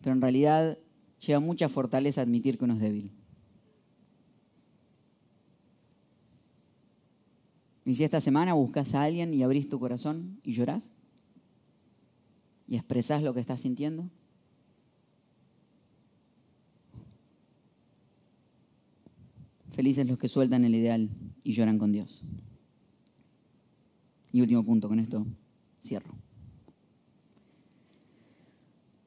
[0.00, 0.78] pero en realidad
[1.26, 3.10] lleva mucha fortaleza admitir que uno es débil.
[7.84, 10.90] Y si esta semana buscas a alguien y abrís tu corazón y llorás
[12.68, 14.08] y expresás lo que estás sintiendo.
[19.70, 21.10] Felices los que sueltan el ideal
[21.42, 22.22] y lloran con Dios.
[24.32, 25.26] Y último punto, con esto
[25.80, 26.14] cierro.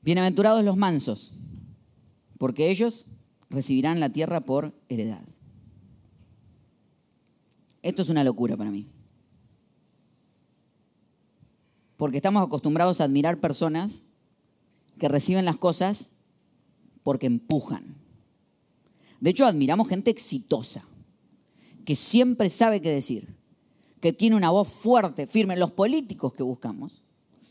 [0.06, 1.32] Bienaventurados los mansos,
[2.38, 3.06] porque ellos
[3.50, 5.24] recibirán la tierra por heredad.
[7.82, 8.88] Esto es una locura para mí.
[11.98, 14.04] Porque estamos acostumbrados a admirar personas
[15.00, 16.10] que reciben las cosas
[17.02, 17.96] porque empujan.
[19.20, 20.86] De hecho, admiramos gente exitosa,
[21.84, 23.36] que siempre sabe qué decir,
[24.02, 25.58] que tiene una voz fuerte, firme.
[25.58, 27.02] Los políticos que buscamos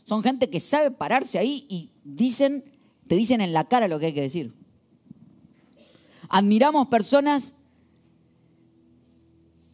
[0.05, 2.63] son gente que sabe pararse ahí y dicen,
[3.07, 4.53] te dicen en la cara lo que hay que decir.
[6.29, 7.55] Admiramos personas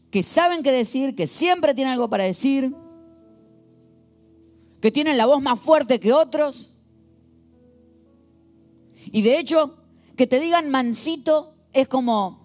[0.09, 2.73] que saben qué decir, que siempre tienen algo para decir,
[4.81, 6.71] que tienen la voz más fuerte que otros.
[9.11, 9.77] Y de hecho,
[10.15, 12.39] que te digan mansito es como...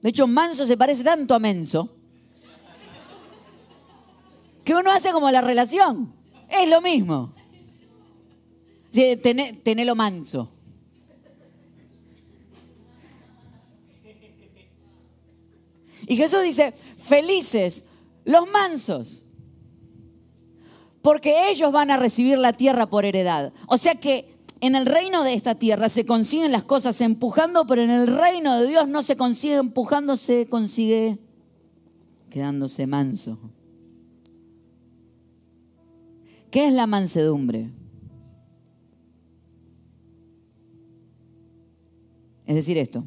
[0.00, 1.94] De hecho, manso se parece tanto a menso
[4.64, 6.12] que uno hace como la relación.
[6.48, 7.32] Es lo mismo.
[9.62, 10.50] tenelo manso.
[16.06, 17.86] Y Jesús dice, felices
[18.24, 19.24] los mansos,
[21.02, 23.52] porque ellos van a recibir la tierra por heredad.
[23.68, 27.82] O sea que en el reino de esta tierra se consiguen las cosas empujando, pero
[27.82, 31.18] en el reino de Dios no se consigue empujando, se consigue
[32.30, 33.38] quedándose manso.
[36.54, 37.68] ¿Qué es la mansedumbre?
[42.46, 43.02] Es decir, esto.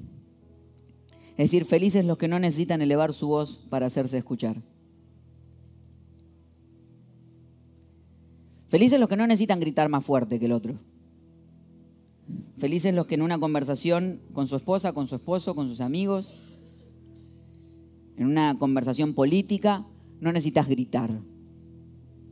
[1.38, 4.62] Es decir, felices los que no necesitan elevar su voz para hacerse escuchar.
[8.68, 10.74] Felices los que no necesitan gritar más fuerte que el otro.
[12.58, 16.60] Felices los que en una conversación con su esposa, con su esposo, con sus amigos,
[18.18, 19.86] en una conversación política,
[20.20, 21.12] no necesitas gritar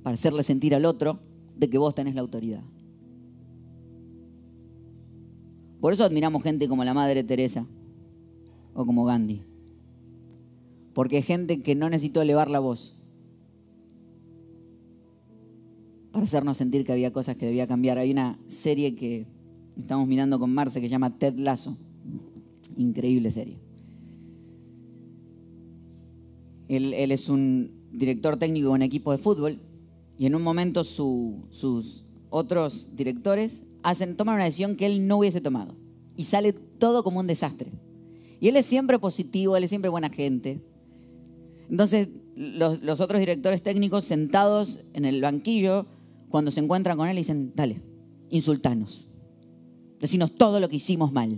[0.05, 1.17] para hacerle sentir al otro
[1.57, 2.61] de que vos tenés la autoridad.
[5.81, 7.65] Por eso admiramos gente como la Madre Teresa,
[8.75, 9.41] o como Gandhi.
[10.93, 12.95] Porque hay gente que no necesitó elevar la voz
[16.11, 17.97] para hacernos sentir que había cosas que debía cambiar.
[17.97, 19.25] Hay una serie que
[19.75, 21.75] estamos mirando con Marce que se llama Ted Lasso.
[22.77, 23.57] Increíble serie.
[26.67, 29.59] Él, es un director técnico de un equipo de fútbol
[30.17, 35.41] y en un momento sus otros directores hacen, toman una decisión que él no hubiese
[35.41, 35.75] tomado.
[36.17, 37.71] y sale todo como un desastre.
[38.39, 40.61] Y él es siempre positivo, él es siempre buena gente.
[41.69, 45.87] Entonces, los, los otros directores técnicos sentados en el banquillo,
[46.29, 47.81] cuando se encuentran con él, dicen, dale,
[48.29, 49.07] insultanos.
[49.99, 51.37] Decinos todo lo que hicimos mal.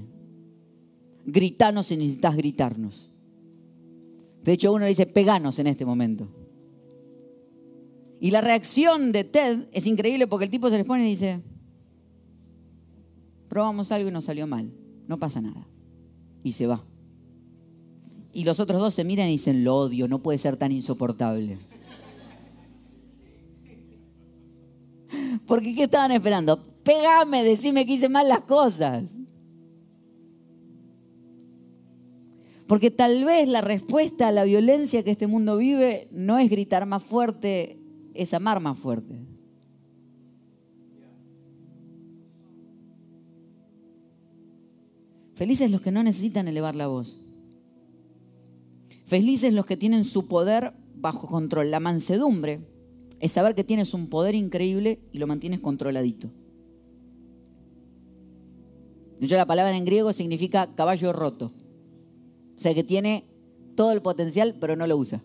[1.26, 3.10] Gritanos si necesitas gritarnos.
[4.44, 6.28] De hecho, uno dice, peganos en este momento.
[8.19, 11.39] Y la reacción de Ted es increíble porque el tipo se les pone y dice,
[13.47, 14.71] probamos algo y nos salió mal,
[15.08, 15.67] no pasa nada.
[16.43, 16.84] Y se va.
[18.34, 21.60] Y los otros dos se miran y dicen, lo odio, no puede ser tan insoportable.
[25.45, 26.60] Porque ¿qué estaban esperando?
[26.84, 29.15] Pégame, decime que hice mal las cosas.
[32.67, 36.86] Porque tal vez la respuesta a la violencia que este mundo vive no es gritar
[36.86, 37.80] más fuerte,
[38.17, 39.19] es amar más fuerte.
[45.36, 47.21] Felices los que no necesitan elevar la voz.
[49.06, 51.69] Felices los que tienen su poder bajo control.
[51.69, 52.60] La mansedumbre
[53.19, 56.30] es saber que tienes un poder increíble y lo mantienes controladito.
[59.19, 61.51] De hecho, la palabra en griego significa caballo roto.
[62.56, 63.25] O sea que tiene
[63.75, 65.21] todo el potencial, pero no lo usa.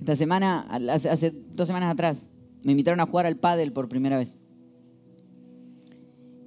[0.00, 0.60] Esta semana,
[0.90, 2.30] hace, dos semanas atrás,
[2.64, 4.34] me invitaron a jugar al pádel por primera vez.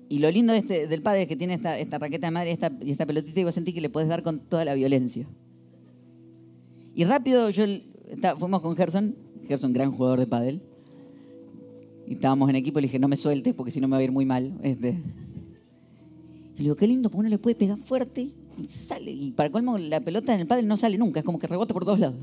[0.10, 2.72] Y lo lindo de este, del pádel es que tiene esta, raqueta de madre esta,
[2.82, 5.28] y esta pelotita y vos sentís que le puedes dar con toda la violencia.
[6.96, 7.66] Y rápido yo
[8.38, 9.16] fuimos con Gerson,
[9.48, 10.62] Gerson gran jugador de pádel.
[12.08, 14.00] Y estábamos en equipo y le dije, no me sueltes porque si no me va
[14.00, 14.52] a ir muy mal.
[14.62, 14.90] Este.
[16.56, 19.12] Y le digo, qué lindo, porque uno le puede pegar fuerte y sale.
[19.12, 21.74] Y para colmo, la pelota en el pádel no sale nunca, es como que rebota
[21.74, 22.18] por todos lados.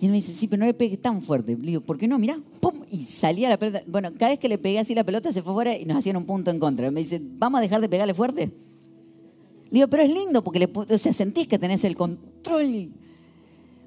[0.00, 1.56] Y él me dice, sí, pero no le pegues tan fuerte.
[1.56, 2.18] Le digo, ¿por qué no?
[2.18, 2.84] Mirá, ¡pum!
[2.88, 3.82] Y salía la pelota.
[3.88, 6.16] Bueno, cada vez que le pegué así la pelota se fue fuera y nos hacían
[6.16, 6.88] un punto en contra.
[6.92, 8.46] Me dice, ¿vamos a dejar de pegarle fuerte?
[8.46, 12.92] Le digo, pero es lindo porque le, o sea, sentís que tenés el control.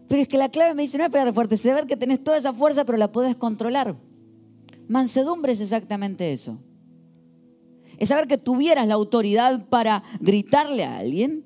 [0.10, 2.22] Pero es que la clave me dice, no es pegarle fuerte, es saber que tenés
[2.22, 3.96] toda esa fuerza, pero la podés controlar.
[4.90, 6.58] Mansedumbre es exactamente eso.
[7.98, 11.46] Es saber que tuvieras la autoridad para gritarle a alguien,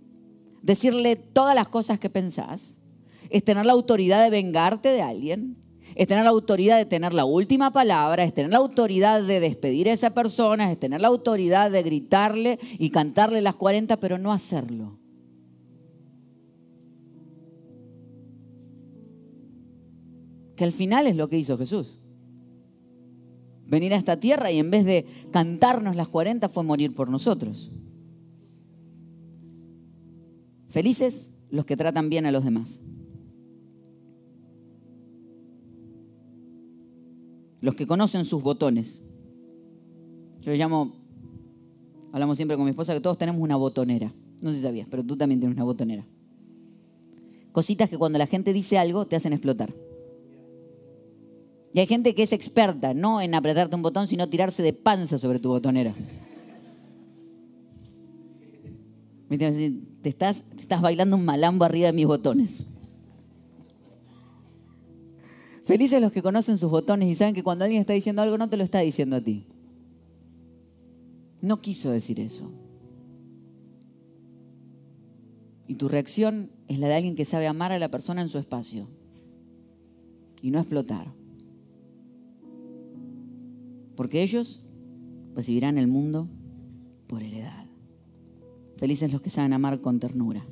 [0.64, 2.75] decirle todas las cosas que pensás
[3.36, 5.58] es tener la autoridad de vengarte de alguien,
[5.94, 9.90] es tener la autoridad de tener la última palabra, es tener la autoridad de despedir
[9.90, 14.32] a esa persona, es tener la autoridad de gritarle y cantarle las 40, pero no
[14.32, 14.98] hacerlo.
[20.56, 22.00] Que al final es lo que hizo Jesús.
[23.68, 27.70] Venir a esta tierra y en vez de cantarnos las 40 fue morir por nosotros.
[30.70, 32.82] Felices los que tratan bien a los demás.
[37.66, 39.02] Los que conocen sus botones.
[40.42, 40.94] Yo le llamo,
[42.14, 44.14] hablamos siempre con mi esposa que todos tenemos una botonera.
[44.40, 46.06] No sé si sabías, pero tú también tienes una botonera.
[47.52, 49.74] Cositas que cuando la gente dice algo te hacen explotar.
[51.74, 55.18] Y hay gente que es experta, no en apretarte un botón, sino tirarse de panza
[55.18, 55.96] sobre tu botonera.
[59.28, 62.68] Te estás, te estás bailando un malambo arriba de mis botones.
[65.66, 68.50] Felices los que conocen sus botones y saben que cuando alguien está diciendo algo no
[68.50, 69.48] te lo está diciendo a ti.
[71.42, 72.52] No quiso decir eso.
[75.68, 78.38] Y tu reacción es la de alguien que sabe amar a la persona en su
[78.38, 78.88] espacio
[80.40, 81.12] y no explotar.
[83.96, 84.62] Porque ellos
[85.34, 86.28] recibirán el mundo
[87.08, 87.66] por heredad.
[88.78, 90.46] Felices los que saben amar con ternura.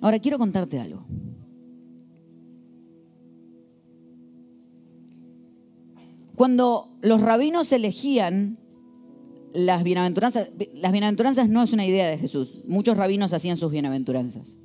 [0.00, 1.04] Ahora quiero contarte algo.
[6.42, 8.58] Cuando los rabinos elegían
[9.54, 12.58] las bienaventuranzas, las bienaventuranzas no es una idea de Jesús.
[12.66, 14.56] Muchos rabinos hacían sus bienaventuranzas.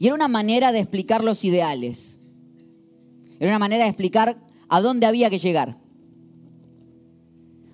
[0.00, 2.18] Y era una manera de explicar los ideales.
[3.38, 4.36] Era una manera de explicar
[4.68, 5.78] a dónde había que llegar.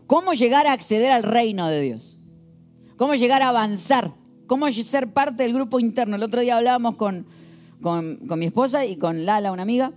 [0.06, 2.18] Cómo llegar a acceder al reino de Dios.
[2.98, 4.12] Cómo llegar a avanzar.
[4.46, 6.16] Cómo ser parte del grupo interno.
[6.16, 7.24] El otro día hablábamos con,
[7.80, 9.92] con, mi esposa y con Lala, una amiga,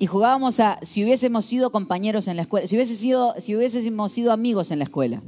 [0.00, 4.32] y jugábamos a si hubiésemos sido compañeros en la escuela, si, sido, si hubiésemos sido
[4.32, 5.22] amigos en la escuela.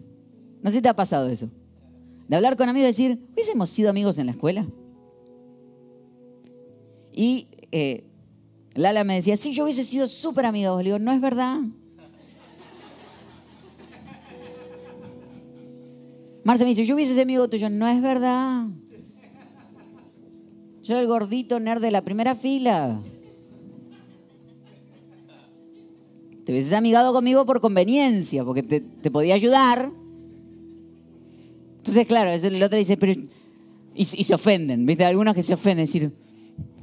[0.62, 1.50] No sé si te ha pasado eso.
[2.26, 4.66] De hablar con amigos y decir, ¿hubiésemos sido amigos en la escuela?
[7.12, 8.06] Y eh,
[8.74, 10.78] Lala me decía, sí, yo hubiese sido súper amigo.
[10.78, 11.60] Le digo, no es verdad.
[16.44, 17.68] Marce me dice, yo hubiese sido amigo tuyo.
[17.68, 18.68] No es verdad.
[20.82, 23.02] Yo era el gordito nerd de la primera fila.
[26.52, 29.90] Te hubieses amigado conmigo por conveniencia, porque te, te podía ayudar.
[31.78, 33.18] Entonces, claro, el otro dice, pero...
[33.94, 35.02] Y, se ofenden, ¿viste?
[35.06, 36.12] Algunos que se ofenden, decir,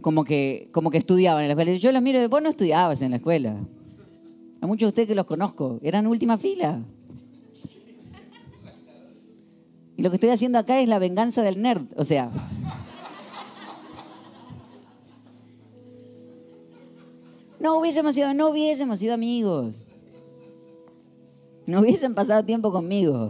[0.02, 1.78] como que, como que estudiaban en la escuela.
[1.78, 3.58] Yo los miro, vos no estudiabas en la escuela.
[4.60, 6.82] A muchos de ustedes que los conozco, eran última fila.
[9.98, 11.86] Y lo que estoy haciendo acá es la venganza del nerd.
[11.96, 12.32] O sea,
[17.60, 19.76] no hubiésemos sido, no hubiésemos sido amigos.
[21.66, 23.30] No hubiesen pasado tiempo conmigo.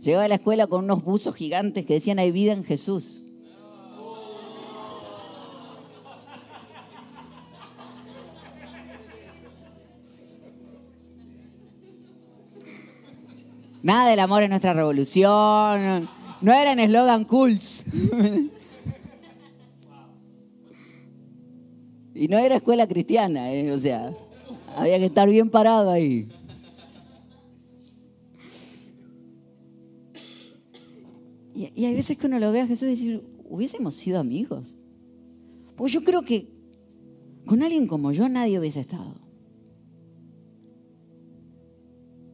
[0.00, 3.22] Llegaba a la escuela con unos buzos gigantes que decían hay vida en Jesús.
[13.82, 16.08] Nada del amor en nuestra revolución.
[16.40, 17.84] No eran eslogan cools.
[22.16, 23.70] Y no era escuela cristiana, ¿eh?
[23.70, 24.16] o sea,
[24.74, 26.26] había que estar bien parado ahí.
[31.54, 34.76] Y, hay veces que uno lo ve a Jesús y dice, hubiésemos sido amigos.
[35.76, 36.48] Pues yo creo que
[37.44, 39.14] con alguien como yo nadie hubiese estado.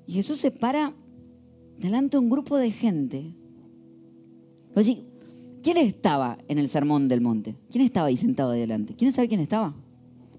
[0.06, 0.94] Y Jesús se para
[1.78, 3.34] delante de un grupo de gente.
[5.62, 7.54] ¿Quién estaba en el sermón del monte?
[7.70, 8.94] ¿Quién estaba ahí sentado adelante?
[8.94, 9.74] ¿Quieren saber quién estaba?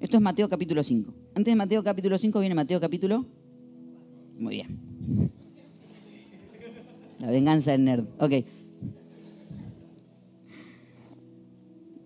[0.01, 1.13] Esto es Mateo capítulo 5.
[1.35, 3.25] Antes de Mateo capítulo 5 viene Mateo capítulo...
[4.37, 5.31] Muy bien.
[7.19, 8.05] La venganza del nerd.
[8.19, 8.31] Ok.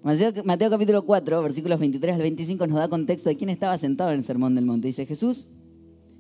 [0.04, 4.12] Mateo, Mateo, capítulo 4, versículos 23 al 25 nos da contexto de quién estaba sentado
[4.12, 4.88] en el sermón del monte.
[4.88, 5.48] Dice, Jesús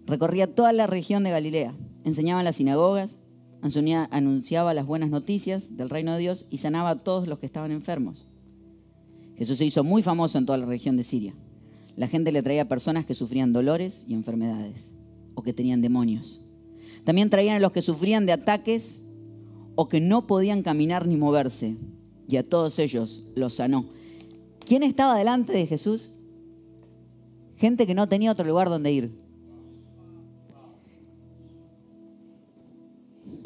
[0.07, 3.19] recorría toda la región de Galilea, enseñaba en las sinagogas,
[3.61, 7.71] anunciaba las buenas noticias del reino de Dios y sanaba a todos los que estaban
[7.71, 8.27] enfermos.
[9.37, 11.33] Jesús se hizo muy famoso en toda la región de Siria.
[11.95, 14.93] La gente le traía personas que sufrían dolores y enfermedades
[15.35, 16.41] o que tenían demonios.
[17.03, 19.03] También traían a los que sufrían de ataques
[19.75, 21.75] o que no podían caminar ni moverse.
[22.27, 23.85] Y a todos ellos los sanó.
[24.65, 26.11] ¿Quién estaba delante de Jesús?
[27.55, 29.26] Gente que no tenía otro lugar donde ir.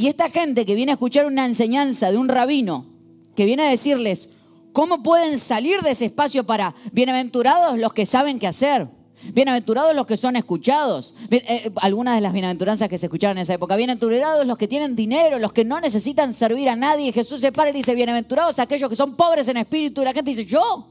[0.02, 2.88] Y esta gente que viene a escuchar una enseñanza de un rabino,
[3.36, 4.30] que viene a decirles,
[4.74, 8.88] ¿cómo pueden salir de ese espacio para bienaventurados los que saben qué hacer?
[9.32, 11.14] Bienaventurados los que son escuchados.
[11.30, 13.76] Eh, algunas de las bienaventuranzas que se escuchaban en esa época.
[13.76, 17.14] Bienaventurados los que tienen dinero, los que no necesitan servir a nadie.
[17.14, 20.02] Jesús se para y dice, bienaventurados aquellos que son pobres en espíritu.
[20.02, 20.88] Y la gente dice, ¿yo?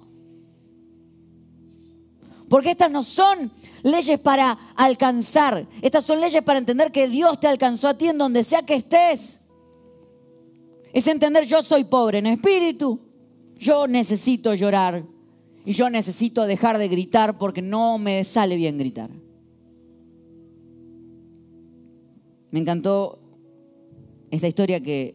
[2.51, 3.53] Porque estas no son
[3.85, 5.69] leyes para alcanzar.
[5.81, 8.75] Estas son leyes para entender que Dios te alcanzó a ti en donde sea que
[8.75, 9.43] estés.
[10.93, 12.99] Es entender yo soy pobre en espíritu.
[13.57, 15.05] Yo necesito llorar.
[15.65, 19.11] Y yo necesito dejar de gritar porque no me sale bien gritar.
[22.51, 23.21] Me encantó
[24.33, 25.15] esta historia que,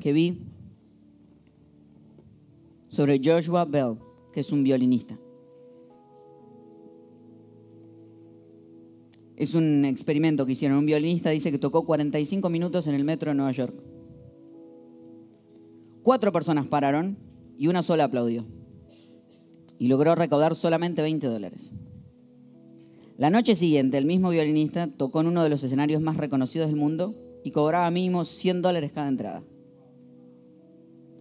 [0.00, 0.40] que vi
[2.88, 3.98] sobre Joshua Bell,
[4.32, 5.18] que es un violinista.
[9.38, 10.78] Es un experimento que hicieron.
[10.78, 13.72] Un violinista dice que tocó 45 minutos en el metro de Nueva York.
[16.02, 17.16] Cuatro personas pararon
[17.56, 18.44] y una sola aplaudió.
[19.78, 21.70] Y logró recaudar solamente 20 dólares.
[23.16, 26.76] La noche siguiente, el mismo violinista tocó en uno de los escenarios más reconocidos del
[26.76, 27.14] mundo
[27.44, 29.44] y cobraba mínimo 100 dólares cada entrada.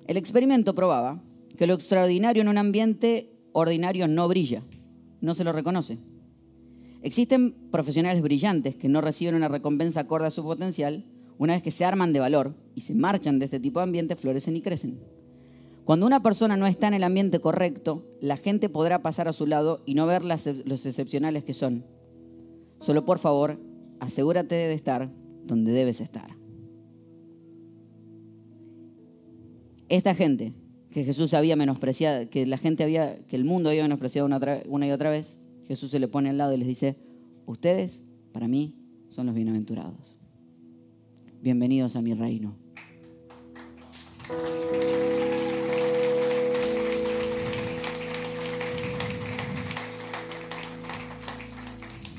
[0.07, 1.22] El experimento probaba
[1.55, 4.63] que lo extraordinario en un ambiente ordinario no brilla,
[5.22, 5.99] no se lo reconoce.
[7.02, 11.06] Existen profesionales brillantes que no reciben una recompensa acorde a su potencial,
[11.38, 14.16] una vez que se arman de valor y se marchan de este tipo de ambiente,
[14.16, 15.00] florecen y crecen.
[15.86, 19.45] Cuando una persona no está en el ambiente correcto, la gente podrá pasar a su
[19.48, 21.86] lado y no ver las, los excepcionales que son.
[22.82, 23.60] Solo por favor,
[24.00, 25.10] asegúrate de estar
[25.45, 26.36] donde debes estar.
[29.89, 30.54] Esta gente
[30.91, 34.28] que Jesús había menospreciado, que la gente había, que el mundo había menospreciado
[34.68, 35.38] una y otra vez,
[35.68, 36.95] Jesús se le pone al lado y les dice,
[37.45, 38.74] ustedes para mí
[39.09, 40.15] son los bienaventurados.
[41.41, 42.55] Bienvenidos a mi reino.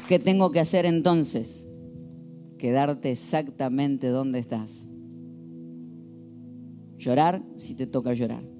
[0.09, 1.69] ¿Qué tengo que hacer entonces?
[2.59, 4.89] Quedarte exactamente donde estás.
[6.99, 8.58] Llorar si te toca llorar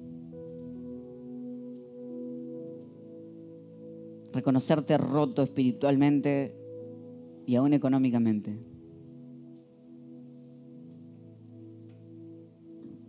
[4.31, 6.55] reconocerte roto espiritualmente
[7.45, 8.59] y aún económicamente.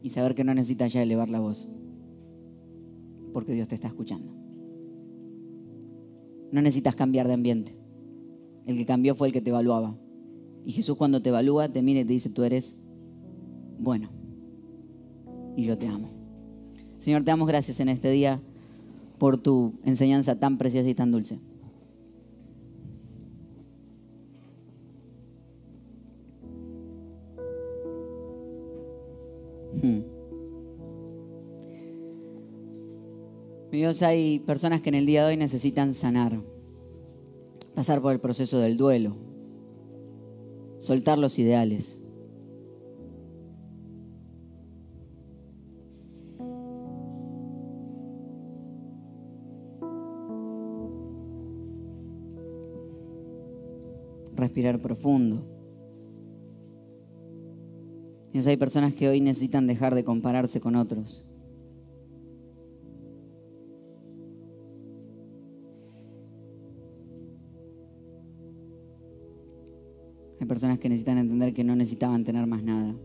[0.03, 1.69] Y saber que no necesitas ya elevar la voz,
[3.33, 4.33] porque Dios te está escuchando.
[6.53, 7.77] no necesitas cambiar de ambiente.
[8.67, 9.97] El que cambió fue el que te evaluaba.
[10.65, 12.77] Y Jesús cuando te evalúa te mira y te dice, tú eres
[13.79, 14.11] bueno.
[15.57, 16.11] Y yo te amo.
[16.99, 18.43] Señor, te damos gracias en este día
[19.21, 21.39] por tu enseñanza tan preciosa y tan dulce.
[29.75, 30.01] Hmm.
[33.71, 36.41] Mi Dios, hay personas que en el día de hoy necesitan sanar,
[37.75, 39.17] pasar por el proceso del duelo,
[40.81, 42.00] soltar los ideales.
[54.51, 55.45] Respirar profundo.
[58.35, 61.25] Hay personas que hoy necesitan dejar de compararse con otros.
[70.41, 72.97] Hay personas que necesitan entender que no necesitaban tener más nada.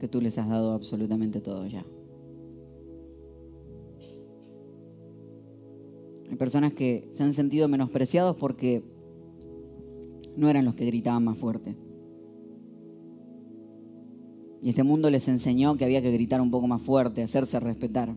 [0.00, 1.86] Que tú les has dado absolutamente todo ya.
[6.28, 8.82] Hay personas que se han sentido menospreciados porque
[10.36, 11.76] no eran los que gritaban más fuerte.
[14.62, 18.14] Y este mundo les enseñó que había que gritar un poco más fuerte, hacerse respetar.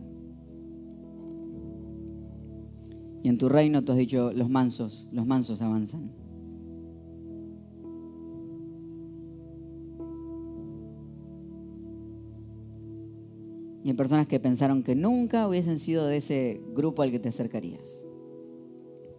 [3.22, 6.10] Y en tu reino tú has dicho, los mansos, los mansos avanzan.
[13.84, 17.28] Y hay personas que pensaron que nunca hubiesen sido de ese grupo al que te
[17.28, 18.04] acercarías.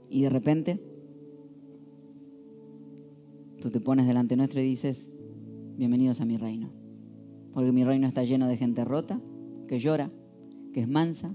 [0.10, 0.89] Y de repente,
[3.60, 5.10] tú te pones delante nuestro y dices,
[5.78, 6.70] bienvenidos a mi reino.
[7.54, 9.20] Porque mi reino está lleno de gente rota,
[9.68, 10.10] que llora,
[10.74, 11.34] que es mansa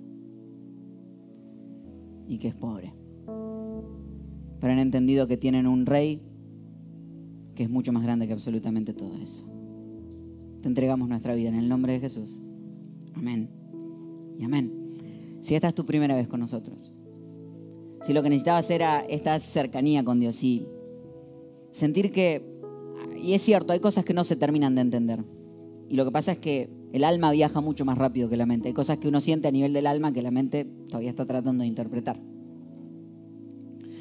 [2.26, 2.94] y que es pobre.
[4.60, 6.22] Pero han entendido que tienen un rey
[7.54, 9.46] que es mucho más grande que absolutamente todo eso.
[10.62, 12.42] Te entregamos nuestra vida en el nombre de Jesús.
[13.14, 13.50] Amén.
[14.38, 14.72] Y amén.
[15.40, 16.90] Si esta es tu primera vez con nosotros,
[18.02, 20.66] si lo que necesitabas era esta cercanía con Dios y
[21.74, 22.40] sentir que,
[23.20, 25.24] y es cierto, hay cosas que no se terminan de entender.
[25.90, 28.68] Y lo que pasa es que el alma viaja mucho más rápido que la mente.
[28.68, 31.62] Hay cosas que uno siente a nivel del alma que la mente todavía está tratando
[31.62, 32.20] de interpretar.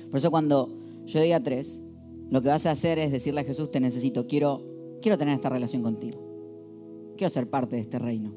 [0.10, 1.82] Por eso cuando yo diga tres,
[2.30, 4.62] lo que vas a hacer es decirle a Jesús, te necesito, quiero,
[5.02, 7.14] quiero tener esta relación contigo.
[7.18, 8.36] Quiero ser parte de este reino.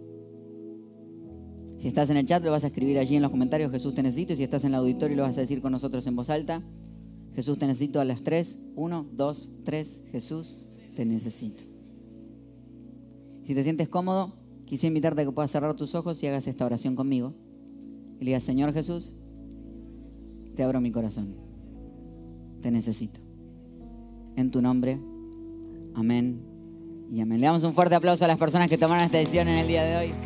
[1.77, 4.03] Si estás en el chat, lo vas a escribir allí en los comentarios, Jesús te
[4.03, 4.33] necesito.
[4.33, 6.63] Y si estás en el auditorio, lo vas a decir con nosotros en voz alta.
[7.37, 8.59] Jesús te necesito a las tres.
[8.75, 10.03] Uno, dos, tres.
[10.11, 10.67] Jesús
[10.97, 11.63] te necesito.
[13.45, 14.33] Si te sientes cómodo,
[14.65, 17.35] quisiera invitarte a que puedas cerrar tus ojos y hagas esta oración conmigo.
[18.19, 19.13] Y le digas, Señor Jesús,
[20.55, 21.37] te abro mi corazón.
[22.63, 23.21] Te necesito.
[24.35, 24.99] En tu nombre.
[25.95, 26.41] Amén.
[27.11, 27.39] Y amén.
[27.39, 29.85] Le damos un fuerte aplauso a las personas que tomaron esta decisión en el día
[29.85, 30.26] de hoy.